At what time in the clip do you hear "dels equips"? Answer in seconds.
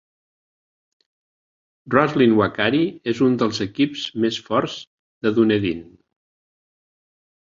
3.41-4.05